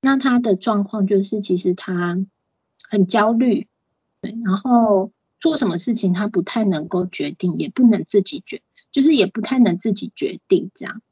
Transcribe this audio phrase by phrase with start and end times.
[0.00, 2.18] 那他的状况就是，其实他
[2.88, 3.66] 很焦虑，
[4.20, 8.62] 对，然后做什么事情他不太能够决定，也不能自己决，
[8.92, 11.02] 就是也不太能自己决定这样。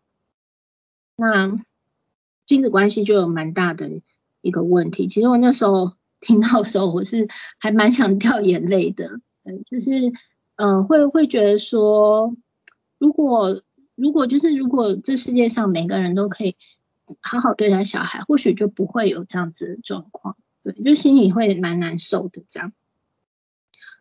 [1.16, 1.58] 那
[2.46, 3.90] 亲子关系就有蛮大的
[4.40, 5.06] 一个问题。
[5.06, 7.28] 其实我那时候 听到的时候，我是
[7.58, 9.20] 还蛮想掉眼泪的，
[9.70, 10.12] 就是
[10.56, 12.34] 嗯，会会觉得说，
[12.98, 13.62] 如果
[13.94, 16.56] 如果就是如果这世界上每个人都可以
[17.20, 22.72] 好好对待小孩，或许就不会有这样子的状况，对，就心里会蛮难受的这样。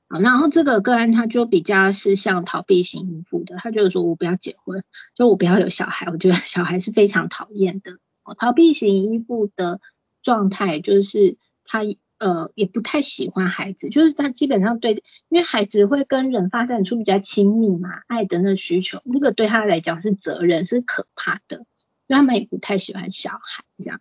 [0.07, 4.83] 好，然后这个个案他就比较是像逃避型依附的，他就是说我不要结婚，
[5.15, 7.97] 就我不要有小孩，我觉得小孩是非常讨厌的。
[8.37, 9.81] 逃避型依附的
[10.21, 11.81] 状态就是他
[12.19, 21.65] 呃也不太喜欢孩子，就是他基本上对，因为孩子会跟人发展出比较亲密嘛，爱的那需求，那个对他来讲是责任，是可怕的，
[22.07, 23.99] 所以他们也不太喜欢小孩这样。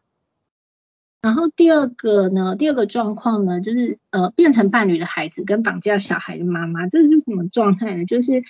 [1.21, 8.05] 然后第二个呢，第二个状况呢，就是呃变成伴侣的孩子跟绑架小孩的妈妈，这是什么状态呢？
[8.05, 8.43] 就是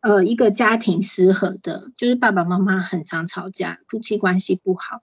[0.00, 5.02] 呃一个家庭失和的，就是爸爸妈妈很常吵架，夫妻关系不好，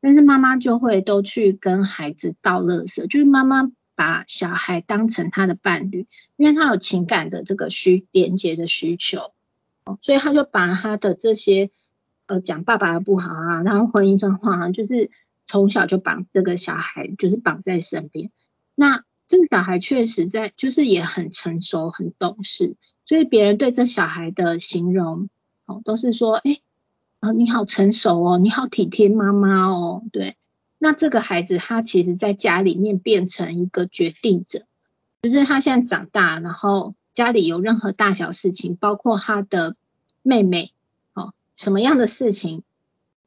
[0.00, 9.34] 但是妈妈就会都去跟孩子倒垃圾，就是妈妈把小孩当成他的伴侣，因为他有情感的这个需连接的需求，
[10.00, 11.70] 所以他就把他的这些
[12.26, 15.10] 呃讲爸爸的不好啊，然后婚姻状况啊，就是。
[15.48, 18.32] 从小就绑这个小孩，就是绑在身边。
[18.74, 22.74] 那这个小孩确实在，就是也很成熟、很懂事，
[23.04, 25.28] 所以别人对这小孩的形容，
[25.64, 26.58] 哦，都是说，哎，
[27.20, 30.34] 啊，你好成熟哦，你好体贴妈妈哦，对。
[30.78, 34.66] 那这个孩子他其实在家里面变成一个决定者，
[35.22, 39.76] 就是他现在长大，然后家里有任何大小事情，包括他的
[40.22, 40.72] 妹妹，
[41.56, 42.62] 什么样的事情。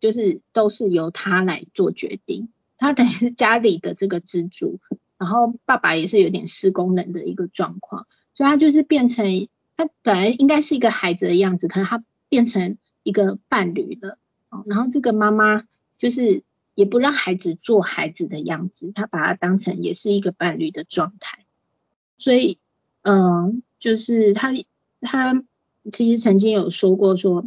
[0.02, 4.80] 就是都是由他来做决定，他等于是家里的这个支柱，
[5.18, 15.66] 然后爸爸也是有点失功能的一个状况，所以他就是变成他本来应该是一个孩子的样子，可是他变成一个伴侣了，哦，然后这个妈妈
[15.98, 16.44] 就是
[16.76, 21.44] 也不让孩子做孩子的样子，他把他当成也是一个伴侣的状态，
[22.18, 22.58] 所以
[23.02, 24.54] 嗯，就是他
[25.02, 25.44] 他
[25.92, 27.46] 其实曾经有说过说。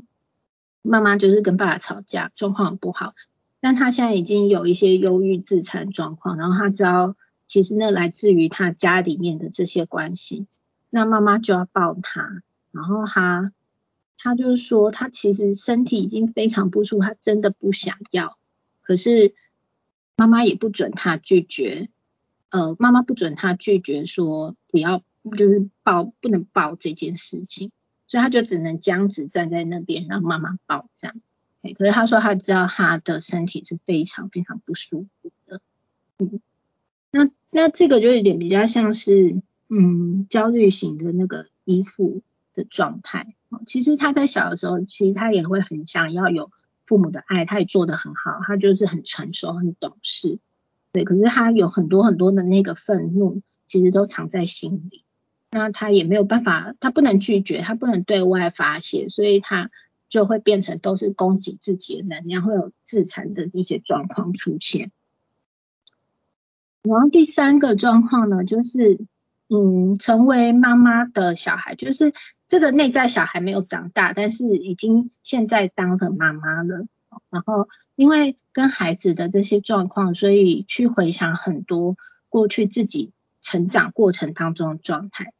[0.83, 3.15] 妈妈就是跟爸爸吵架，状况很不好，
[3.61, 7.17] 但他现在已经有一些忧郁自残状况，然后他知道
[7.47, 10.47] 其实那来自于他家里面的这些关系，
[10.91, 12.43] 那妈妈就要抱他，
[12.73, 13.53] 然后他
[14.19, 18.37] 他就是说他其实身体已经非常不舒服，他真的不想要，
[18.83, 19.35] 可是
[20.17, 21.89] 妈妈也不准他拒绝，
[22.51, 25.03] 呃，妈妈不准他拒绝说不要，
[25.37, 27.71] 就是抱不能抱这件事情。
[28.13, 31.17] 所以他就只能僵直站在那边，让妈妈抱这样。
[31.75, 35.63] 可是他说他知道他的身体是非常非常不舒服的。
[36.19, 36.39] 嗯，
[37.11, 39.41] 那那这个就有点比较像是
[39.71, 42.21] 嗯焦虑型的那个依附
[42.53, 43.35] 的状态。
[43.65, 46.51] 其实他在小的时候，其实他也会很想要有
[46.85, 50.39] 父母的爱，他也做得很好，他就是很成熟、很懂事。
[50.93, 55.03] 对，可是他有很多很多的那个愤怒，其实都藏在心里。
[55.55, 59.71] 那他也没有办法，他不能拒绝，他不能对外发泄，所以他
[60.09, 64.91] 就会变成都是供给自己的能量，会有自残的一些状况出现。
[66.81, 68.99] 然后第三个状况呢，就是
[69.49, 72.15] 嗯，成为妈妈的小孩，就是
[72.49, 76.87] 这个内在小孩没有长大，但是已经现在当了妈妈了。
[77.29, 81.99] 然后因为跟孩子的这些状况，所以去回想很多
[82.31, 85.35] 过去自己成长过程当中的状态。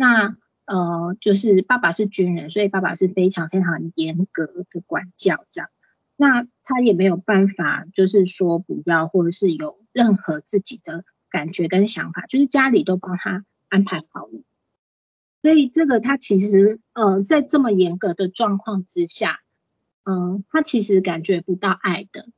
[0.00, 5.70] 那呃，就是爸爸是军人，所以爸爸是非常非常严格的管教这样。
[6.14, 14.44] 那他也没有办法，就是说不要，或者是有任何自己的感觉跟想法，就是家里都帮他安排好了。
[15.42, 19.40] 所以这个他其实呃，在这么严格的状况之下，
[20.04, 22.28] 嗯，他其实感觉不到爱的。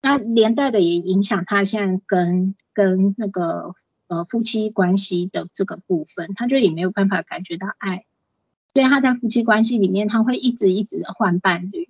[0.00, 3.74] 那连带的也影响他现在跟跟那个。
[4.06, 8.04] 呃，夫妻关系的这个部分，他就也没有办法感觉到爱，
[8.74, 11.88] 所以他在夫妻关系里面，他会一直一直的换伴侣，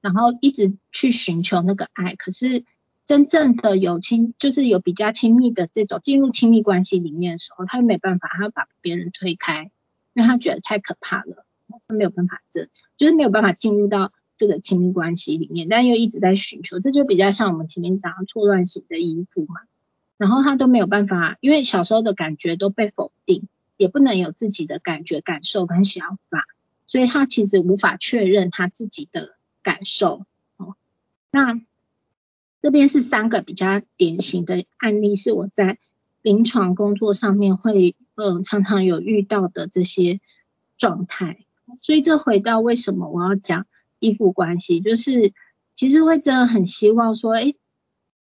[0.00, 2.16] 然后一直去寻求那个爱。
[2.16, 2.64] 可是
[3.04, 9.70] 真正的有亲，就是有比较亲密的这种进入亲密关系里面的时候，他又没办法，他把别人推开，
[10.14, 11.46] 因为他觉得太可怕了，
[11.86, 19.60] 他没有办法，这就是没有办法进入到这个亲密关系里面，但又一直在寻求，这就比较像我们前面讲的错乱型的依附嘛。
[20.18, 26.44] 然后他都没有办法，因为小时候的感觉都被否定，也不能有自己的感觉、感受跟想法，
[26.86, 30.26] 所以他其实无法确认他自己的感受。
[30.56, 30.74] 哦，
[31.30, 31.60] 那
[32.60, 35.78] 这边是三个比较典型的案例，是我在
[36.20, 40.20] 临床工作上面会呃常常有遇到的这些
[40.76, 41.44] 状态。
[41.80, 43.66] 所以这回到为什么我要讲
[44.00, 45.32] 依附关系，就是
[45.74, 47.54] 其实会真的很希望说，哎，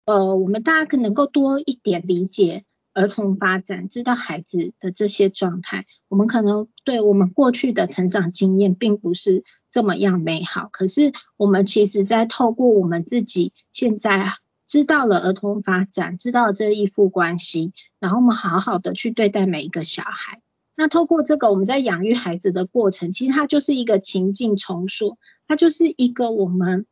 [0.06, 2.64] 呃，我们大家可能够多一点理解
[2.94, 5.85] 儿童发展，知道孩子的这些状态。
[6.08, 14.35] 我们可能对我们过去的成长经验并不是这么样美好，可是我们其实在透过我们自己现在
[14.69, 20.41] 知道了儿童发展，知道这依附关系，然后我们好好的去对待每一个小孩。
[20.76, 25.19] 那透过这个，我们在养育孩子的过程，其实它就是一个情境重塑，
[25.49, 26.87] 它就是一个我们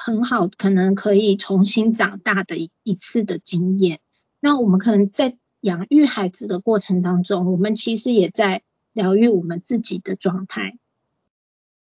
[0.00, 4.00] 很好可能可以重新长大的一次的经验。
[4.40, 8.62] 那我们可能在养育孩子的过程当中，我们其实也在
[8.92, 10.78] 疗愈我们自己的状态。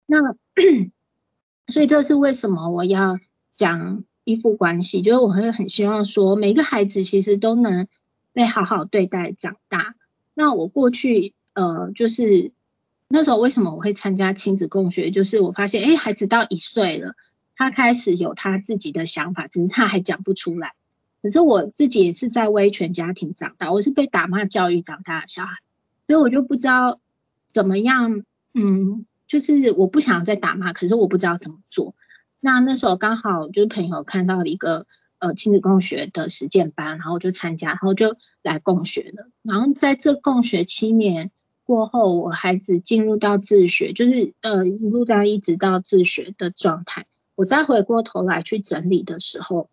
[0.05, 0.35] 那
[1.67, 3.19] 所以这是为什么我要
[3.53, 7.89] 讲依附关系，就是我会很希望说，每个孩子其实都能
[8.31, 9.95] 被好好对待长大。
[10.33, 12.53] 那我过去呃，就是
[13.09, 15.11] 那时候为什么我会参加亲子共学？
[15.11, 17.15] 就是我发现，哎，孩子到一岁了，
[17.57, 20.73] 他开始有他自己的想法，只是他还讲不出来。
[21.21, 25.57] 可是我自己也是在威权家庭长大，我是被打骂教育长大的小孩，
[26.05, 27.01] 所以我就不知道
[27.51, 28.23] 怎么样，
[28.53, 31.95] 嗯，就是我不想再打骂，可是我不知道怎么做。
[32.39, 34.85] 那那时候刚好就是朋友看到了一个。
[35.19, 39.31] 呃，亲子共学的实践班，然后就参加，然后就来共学了。
[39.41, 41.31] 然后在这共学七年
[41.63, 47.07] 过后，我孩子进入到自学，就是呃一路这样一直到自学的状态。
[47.37, 49.69] 我再回过头来去整理的时候，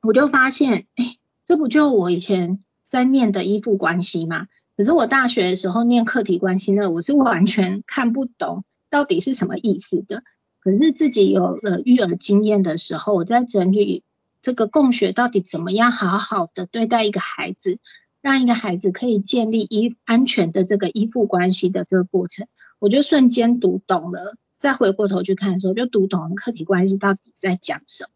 [0.00, 4.46] 我就发现，哎，这不就我以前在念的依附关系吗？
[4.76, 10.22] 可是我大学的时候念课题关系呢，我是完全看不懂到底是什么意思的。
[10.60, 14.04] 可是自己有了育儿经验的时候，我在整理。
[14.42, 17.78] 这个共学到底怎么样好好的对待一个孩子，
[18.22, 24.38] 让一个孩子可以建立依安全的这个依附关系的这个过程，我就瞬间读懂了。
[24.60, 28.10] 再回过头去看的时候，就读懂客体关系到底在讲什么。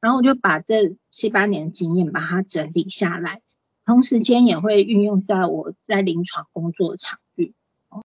[0.00, 3.42] 然后我就把这七八年经验把它整理下来，
[3.86, 7.52] 同时间也会运用在我在临床工作场域。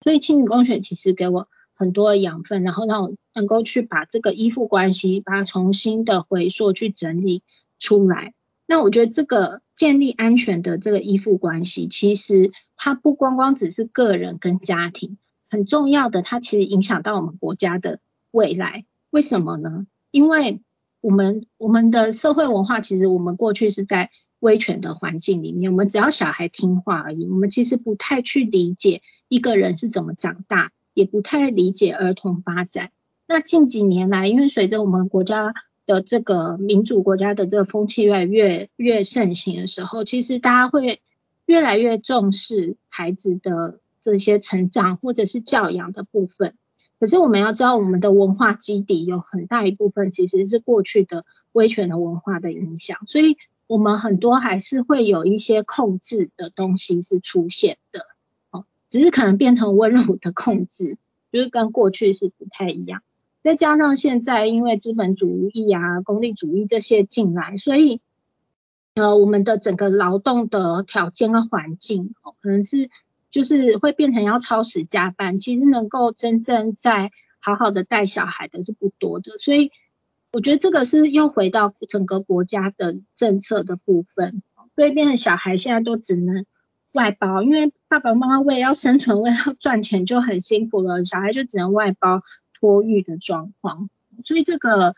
[0.03, 7.43] 所以亲子共学其实给我很多养分，然后让我能够去把这个依附关系把它重新的回溯去整理。
[7.79, 8.33] 出来，
[8.65, 15.19] 那我觉得这个建立安全的这个依附关系，其实它不光光只是个人跟家庭，
[15.57, 18.01] 很重要的，它其实影响到我们国家的
[18.31, 18.85] 未来。
[19.09, 19.87] 为什么呢？
[20.11, 20.61] 因为
[21.01, 32.91] 我们我们的社会文化，其实我们过去是在威权的环境里面，我们只要小孩听话而已，我们其实不太去理解一个人是怎么长大，也不太理解儿童发展。
[33.27, 35.55] 那近几年来，因为随着我们国家
[35.87, 41.01] 的这个民主国家的这个风气越来越越盛行的时候，其实大家会
[41.47, 43.81] 越来越重视孩子的
[44.13, 46.55] 这些成长或者是教养的部分。
[46.99, 53.37] 可是我们要知道，我们的文化基底有很大一部分其实是过去的威权的文化的影响，所以
[53.67, 58.07] 我们很多还是会有一些控制的东西是出现的，
[58.51, 60.97] 哦，只是可能变成温柔的控制，
[61.31, 63.03] 就是跟过去是不太一样。
[63.43, 68.01] 再加上现在因为资本主义啊、功利主义这些进来，所以
[68.95, 72.89] 呃，我们的整个劳动的条件跟环境哦，可能是
[73.37, 79.71] 就是会变成要超时加班，其实能够真正在好好的带小孩的是不多的，所以
[80.33, 84.43] 我觉得这个是又回到整个国家的政策的部分，
[84.75, 86.47] 所以变成小孩现在都只能
[86.93, 92.23] 外包，因为爸爸妈妈为了要生存、为了要赚钱就很辛苦了，小孩就只能外包。
[92.59, 93.91] 托育的状况，
[94.25, 94.95] 所以这个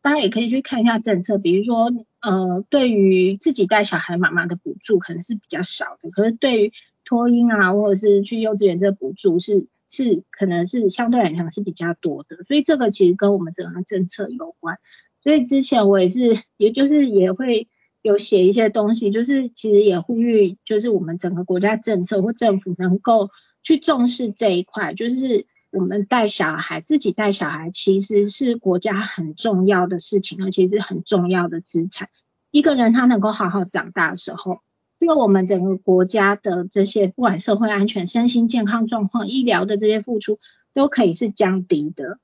[0.00, 6.72] 大家也可以去看一下政策，比如说呃，对于自己带小孩妈妈的补助可能是比较少的，可是对于
[7.12, 14.78] 托婴啊或者是去幼稚园这补助是是可能是相对来讲是比较多的，所以这个其实跟我们整个政策有关。
[15.22, 17.68] 所以之前我也是，也就是也会
[18.00, 23.28] 有写一些东西，就是其实也呼吁，就是我们整个国家政策或政府能够
[23.62, 25.46] 去重视这一块，就是。
[25.74, 32.10] 我们带小孩，自己带小孩其实是国家很重要的事情，而且是很重要的资产。
[32.50, 34.58] 一个人他能够好好长大的时候，
[35.02, 40.38] 因为我们整个国家的这些不管社会安全、身心健康状况、医疗的这些付出，
[40.74, 42.20] 都可以是降低的。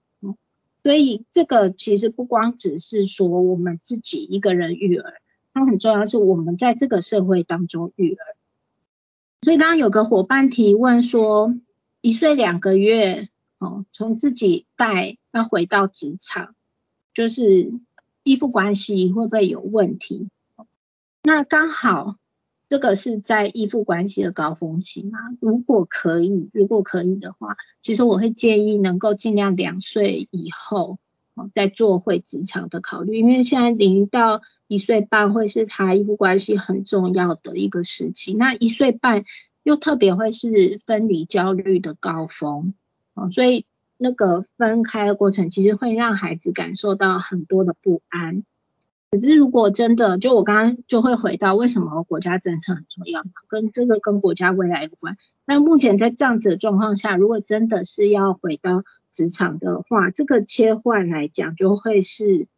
[0.84, 5.14] 所以这个其实不光只是说我们自己一个人育儿，
[5.52, 8.22] 它很重要是我们在这个社会当中育儿。
[9.42, 11.54] 所以刚刚有个伙伴提问说，
[12.00, 13.28] 一岁两个月。
[13.60, 16.54] 哦，从自己带要回到职场，
[17.12, 17.72] 就是
[18.22, 20.28] 依附关系会不会有问题？
[21.24, 22.14] 那刚好
[22.68, 25.18] 这个是在依附关系的高峰期嘛？
[25.40, 30.98] 如果可以，如果可以的话，其实我会建议能够尽量两岁以后
[31.34, 39.24] 哦再做回职场的考虑，因为现在零到一岁半会是他依附关系很重要的一个时期，那一岁半
[39.62, 42.74] 又特别会是分离焦虑的高峰
[43.14, 43.66] 哦，所以。
[44.00, 48.44] 那个分开的过程，其实会让孩子感受到很多的不安。
[49.10, 53.24] 可是如果真的，就我刚刚就会回到为什么国家政策很重要？
[53.48, 55.16] 跟这个跟国家未来有关。
[55.46, 62.48] 那目前在这样子的状况下，如果真的是要回到职场的话，这个切换来讲就会是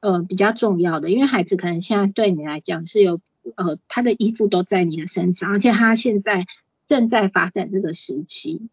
[0.00, 3.20] 呃比较重要的，因为孩子可能现在对你来讲是有
[3.54, 6.46] 呃他的依附都在你的身上，而且他现在
[6.86, 8.70] 正在发展这个时期。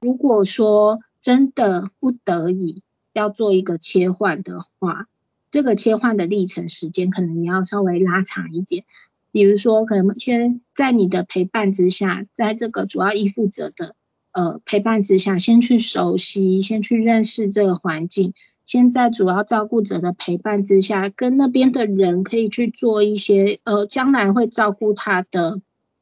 [0.00, 5.06] 如果说真的不得已要做一个切换的话，
[5.52, 8.84] 这个切换的历程时间可能你要稍微拉长一点。
[9.30, 13.94] 比如说，可能先在你的陪伴之下，在这个主要依附者的
[14.32, 18.34] 呃陪伴之下，先去熟悉，先去认识这个环境。
[18.64, 25.60] 先在主要照顾者的陪伴之下，跟那边的人可以去做一些呃将来会照顾他的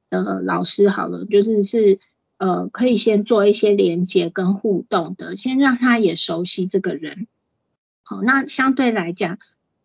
[0.09, 2.01] 呃老师好了，就是是。
[2.43, 7.27] 呃，可以先做一些连接跟互动的，先让他也熟悉这个人。
[8.11, 9.39] 好，那相对来讲，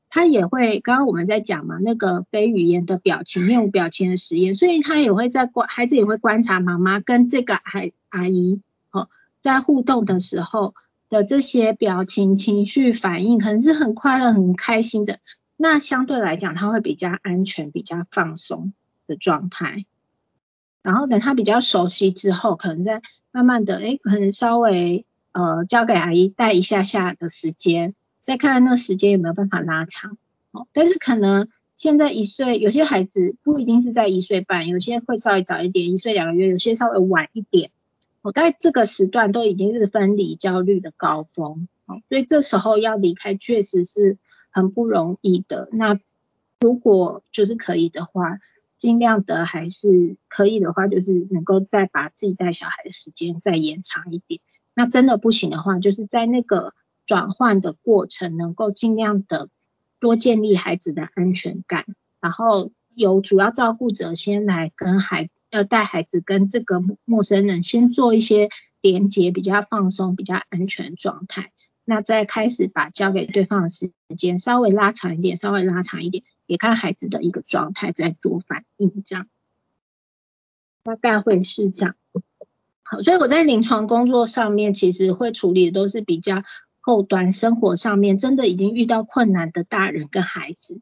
[0.09, 9.09] 他也会，刚刚我们在讲嘛，那个非语言的表情、面无表情的实验，所以他也会在观，孩子也会观察妈妈跟这个孩阿姨，哦，
[9.41, 10.73] 在互动的时候
[11.07, 15.19] 的这些表情、情绪反应，可能是很快乐、很开心的。
[15.55, 18.73] 那相对来讲，他会比较安全、比较放松
[19.05, 19.85] 的状态。
[20.81, 27.93] 然后等他比较熟悉之后，可能再慢慢的，哎，可能稍微呃交给阿姨带一下下的时间，
[28.25, 30.17] 再看看那时间有没有办法拉长。
[30.51, 37.71] 哦，但是可能现在一岁，有些孩子不一定是在一岁半，有些会稍微早一点，一岁两个月，有些稍微晚一点。
[38.21, 44.17] 哦，在这个时段都已经是分离焦虑的高峰，哦，所以这时候要离开确实是
[44.51, 45.69] 很不容易的。
[45.71, 45.99] 那
[46.59, 48.39] 如果就是可以的话。
[48.77, 54.41] 尽量的还是可以的话，就是能够再把自己带小孩的时间再延长一点。
[54.75, 56.73] 那真的不行的话，就是在那个
[57.05, 59.49] 转换的过程，能够尽量的
[59.99, 61.85] 多建立孩子的安全感，
[62.19, 68.49] 然后由主要照顾者先来跟孩要带孩子跟这个陌生人先做一些
[68.81, 71.51] 连接，比较放松、比较安全状态。
[71.83, 76.23] 那再开始把交给对方的时间稍微拉长一点，稍微拉长一点。
[76.47, 79.27] 也看孩子的一个状态在做反应，这样
[80.83, 81.95] 大概会是这样。
[82.83, 86.43] 好，所以我在临床工作上面，其实会处理的都是比较
[86.85, 90.81] 后端生活上面真的已经遇到困难的大人跟孩子。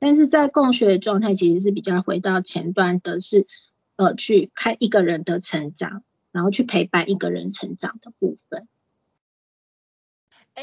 [0.00, 3.46] 但是在共学的状态，其实是比较回到前端的，是
[3.94, 6.02] 呃去看一个人的成长，
[6.32, 8.66] 然后去陪伴一个人成长的部分。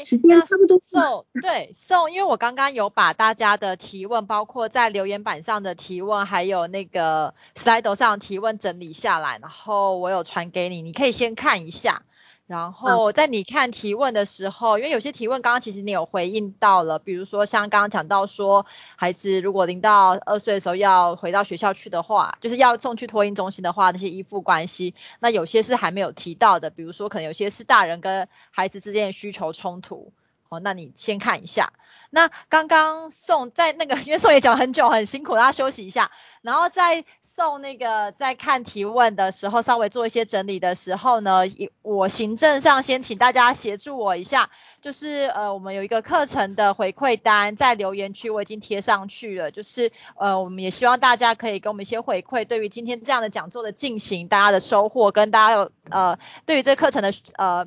[0.04, 0.82] 时间差不多。
[0.84, 12.02] 送对送，因为我刚刚有把大家的提问，包括在留言板上的提问，还有那个 slide 上提问整理下来，然后我有传给你，你可以先看一下。
[12.46, 30.12] 然后在你看提问的时候，因为有些提问刚刚其实你有回应到了，比如说像刚刚讲到说，孩子如果零到二岁的时候要回到学校去的话，就是要送去托婴中心的话，那些依附关系，那有些是还没有提到的，比如说可能有些是大人跟孩子之间的需求冲突，
[30.48, 31.72] 哦，那你先看一下。
[32.10, 36.12] 那刚刚宋在那个，因为宋也讲很久很辛苦，大家休息一下，
[36.42, 37.04] 然后在。
[37.36, 41.42] 送那个在看提问的时候，稍微做一些整理的时候呢，
[41.82, 44.48] 我行政上先请大家协助我一下，
[44.80, 57.66] 就是呃，我们有一个课程的回馈单在留言区我已经贴上去了，就是呃，我们也希望大家可以给我们一些回馈，对于今天这样的讲座的进行，大家的收获跟大家有呃，对于这课程的呃。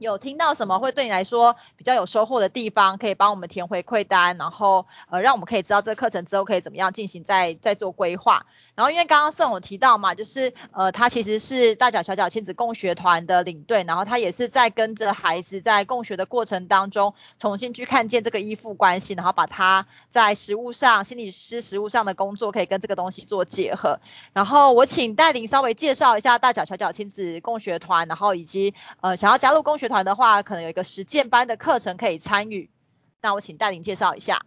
[0.00, 8.44] 有听到什么会对你来说比较有收获的地方，可以帮我们填回馈单，然后呃，让我们可以知道这个课程之后可以怎么样进行，再再做规划。
[8.74, 24.00] 然后因为刚刚盛有提到嘛，就是呃，他其实是大脚小脚亲子共学团的领队，然后他也是在跟着孩子在共学的过程当中，重新去看见这个依附关系，然后把他在实物上心理师实物上的工作可以跟这个东西做结合。
[24.32, 32.70] 然后我请戴琳稍微介绍一下大脚小脚亲子共学团，然后以及呃想要加入共学团的话，可能有一个实践班的课程可以参与。
[33.20, 34.44] 那我请戴琳介绍一下。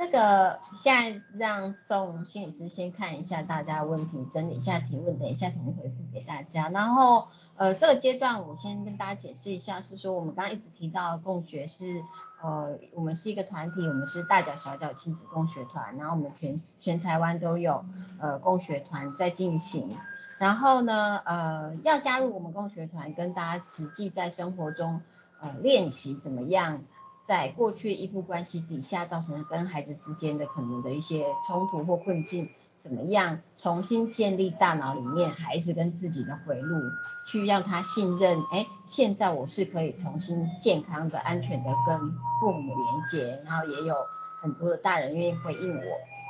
[0.00, 6.68] 那个现在让宋心理师先看一下大家的问题，整理一下提问，等一下统一回复给大家。
[6.68, 7.26] 然后
[7.56, 12.04] 呃这个阶段我先跟大家解释一下，是说我们刚刚一直提到共学是
[12.40, 17.84] 呃我们是一个团体，我们是大脚小脚亲子共学团，然后我们全全台湾都有
[18.20, 19.96] 呃共学团在进行。
[20.38, 25.02] 然后呢呃要加入我们共学团，跟大家实际在生活中
[25.40, 26.84] 呃练习怎么样。
[27.28, 32.48] 在过去依附关系底下造成的跟孩子之间的可能的一些冲突或困境，
[32.80, 36.80] 怎么样重新建立大脑里面孩子跟自己的回路，
[37.26, 41.98] 去让他信任，哎，现在我是可以重新健康的、安全的跟
[42.40, 43.94] 父母连接，然后也有
[44.40, 45.82] 很多的大人愿意回应我，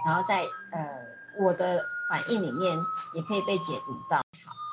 [0.05, 0.41] 然后在
[0.73, 1.07] 呃
[1.41, 2.77] 我的反应里面
[3.15, 4.21] 也可以被解读到。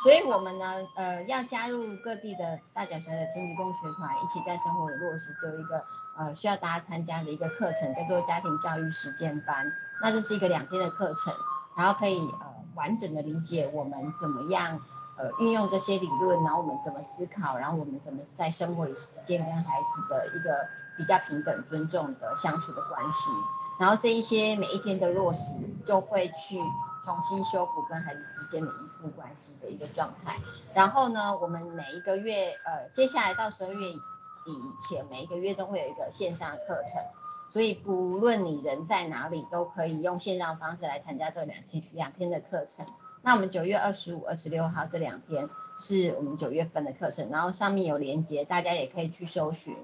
[0.05, 5.83] 所以，我们呢，呃，要加入各地的大脚小的亲子共学团，一起在生活里落实，就一个
[6.15, 9.65] 呃需要大家参加的一个课程，叫做家庭教育实践班。
[10.03, 11.33] 那这是一个两天的课程，
[11.75, 14.79] 然后可以呃完整的理解我们怎么样
[15.17, 23.31] 呃运用这些理论，然后我们怎么思考，然后我们怎么在生活里实践跟孩子的一个比较平等、尊重的相处的关系。
[23.79, 26.59] 然后这一些每一天的落实，就会去。
[27.05, 30.35] 重新修补跟孩子之间的依附关系的一个状态。
[30.73, 37.01] 然后呢，我们每一个月，呃，接下来到十二月底以前，每一个月都会有一个线上课程。
[37.47, 42.87] 所以不论你人在哪里，都可以用线上方式来参加这两天两天的课程。
[43.21, 45.47] 那我们九月二十五、二十六号这两天
[45.77, 49.77] 是我们九月份的课程，然后上面有连接，大家也可以去搜寻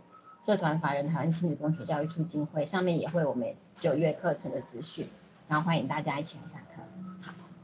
[0.44, 5.08] 社团法人台湾亲子共学教育促进会，上面也会我们九月课程的资讯。
[5.48, 6.82] 然后欢迎大家一起来上课。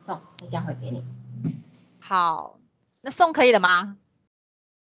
[0.08, 1.04] 好，送，再交回给你。
[2.00, 2.58] 好，
[3.02, 3.98] 那送可以了吗？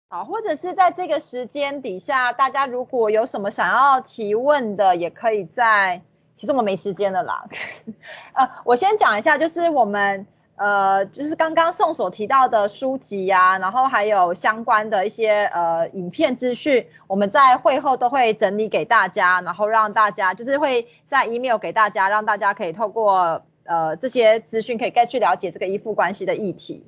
[0.10, 6.04] 好，或者是在这个时间底下，大家如果有什么想要提问的，也可以在。
[6.36, 7.46] 其实我们没时间了啦。
[8.34, 10.28] 呃，我先讲一下，就是我们。
[10.60, 26.86] 呃，就是刚刚宋所提到的书籍呀，然后还有相关的一些呃影片资讯，我们在会后都会整理给大家，然后让大家就是会在 email 给大家，让大家可以透过呃这些资讯可以更去了解这个依附关系的议题。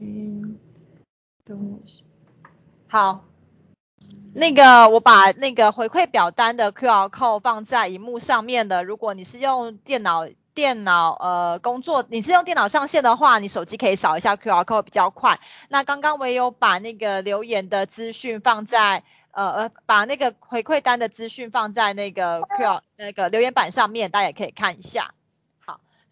[0.00, 0.58] 嗯，
[1.44, 2.02] 等一下，
[2.88, 3.24] 好，
[4.34, 10.26] 那个我把那个回馈表单的 QR code 放在荧幕上面的，如果你是用电脑。
[10.54, 15.40] 电脑呃工作，你是用电脑上线的话，你手机可以扫一下 QR code 比较快。
[15.68, 19.02] 那刚刚我也有把那个留言的资讯放在
[19.34, 25.14] 呃呃，把那个回馈单的资讯放在那个 QR 那个留言板上面，大家也可以看一下。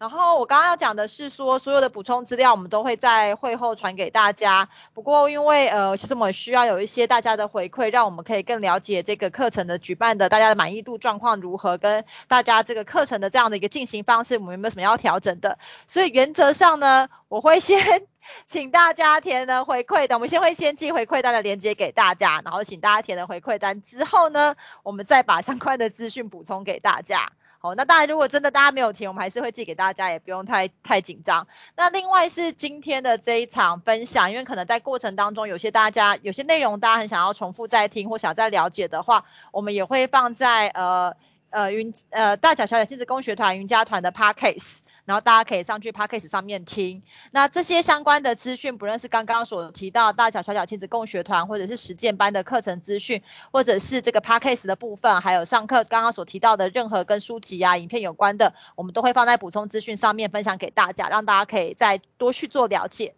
[0.03, 4.67] 然后我刚刚要讲的是说，所有的补充资料我们都会在会后传给大家。
[4.93, 15.57] 不过因为呃，其实我们需要有一些大家的回馈，让我们可以更了解这个课程的举办的大家的满意度状况如何，跟大家这个课程的这样的一个进行方式，我们有没有什么要调整的？
[15.87, 18.05] 所以原则上呢，我会先
[18.45, 27.31] 请大家填的回馈单，我们先会先寄回馈单的链接给大家，然后请大家填的回馈单之后呢，我们再把相关的资讯补充给大家。
[27.65, 31.47] 好，那当然，如果真的大家没有填，我们还是会寄给大家，也不用太太紧张。
[31.77, 39.23] 那另外是今天的这一场分享，因为可能在过程当中有些大家有些内容大家很想要重复再听或想再了解的话，
[39.53, 41.15] 我们也会放在呃
[41.51, 44.79] 呃云呃大小小姐亲子工学团云家团的 podcast。
[45.05, 63.13] 然后大家可以上去 podcast 上面听，那这些相关的资讯，不论是刚刚所提到大小小小亲子共学团，或者是实践班的课程资讯，或者是这个 podcast 的部分，还有上课刚刚所提到的任何跟书籍啊、影片有关的，我们都会放在补充资讯上面分享给大家，让大家可以再多去做了解。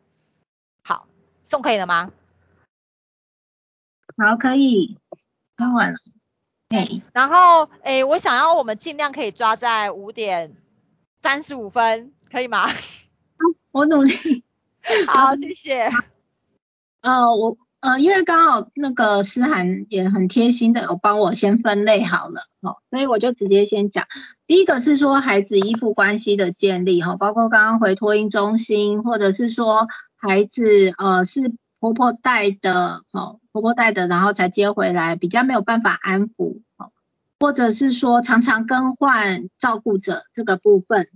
[0.82, 1.08] 好，
[1.44, 2.12] 送可以了吗？
[4.18, 4.98] 好，可以，
[5.58, 6.00] 听完了。
[6.68, 10.56] 对，然后诶，我想要我们尽量可以抓在五点。
[11.26, 12.68] 三十五分可以吗？
[13.74, 14.44] 我努力。
[15.08, 15.90] 好，谢谢。
[17.02, 24.06] 呃，我呃，因为刚好那个思涵也很贴心的有帮我先分类好了，好，所以我就直接先讲。
[24.46, 36.65] 第一个是说孩子依附关系的建立，哈，包括刚刚回托婴中心，或者是说孩子呃是婆婆带的，哦，婆婆带的，然后才接回来，比较没有办法安抚，哦。
[37.46, 41.10] 或者是说常常更换照顾者这个部分，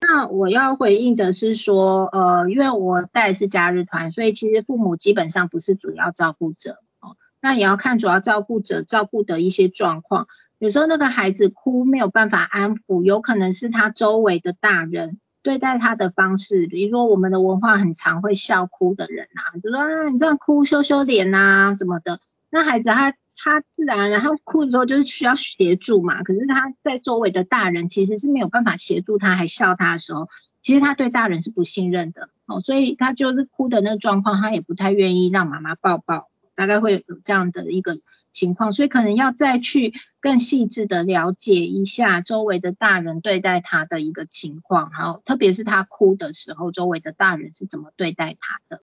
[0.00, 7.14] 那我要回应的是说，呃，因为我带是假日团，所以其实父母基本上不是主要照顾者哦。
[7.40, 10.26] 那也要看主要照顾者照顾的一些状况，
[10.58, 22.18] 有时候那个孩子哭没有办法安抚，有可能是他周围的大人对待他的方式，比如说我们的文化很常会笑哭的人啊，就说啊你这样哭羞羞脸呐什么的。
[22.50, 30.28] 那孩子他他自然然后哭的时候就是需要协助嘛，可是他在周围的大人其实是没有办法协助他，还笑他的时候，
[30.62, 36.28] 其实他对大人是不信任的哦，所以他就是哭的那个状况，他也不太愿意让妈妈抱抱。
[36.54, 37.94] 大概会有这样的一个
[38.30, 48.80] 情况，所以可能要再去更细致的了解一下周围的大人对待他的一个情况，还有特别是他哭的时候，周围的大人是怎么对待他的。